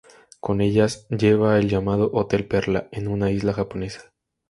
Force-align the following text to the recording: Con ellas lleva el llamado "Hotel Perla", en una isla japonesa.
Con 0.39 0.61
ellas 0.61 1.05
lleva 1.09 1.59
el 1.59 1.69
llamado 1.69 2.09
"Hotel 2.13 2.47
Perla", 2.47 2.87
en 2.91 3.07
una 3.07 3.29
isla 3.29 3.53
japonesa. 3.53 4.11